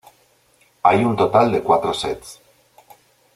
[0.81, 2.41] Hay un total de cuatro sets.